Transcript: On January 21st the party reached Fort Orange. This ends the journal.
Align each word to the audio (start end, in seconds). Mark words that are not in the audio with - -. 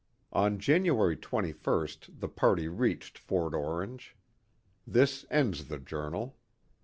On 0.33 0.57
January 0.57 1.15
21st 1.15 2.19
the 2.21 2.27
party 2.27 2.67
reached 2.67 3.19
Fort 3.19 3.53
Orange. 3.53 4.15
This 4.87 5.27
ends 5.29 5.65
the 5.67 5.77
journal. 5.77 6.37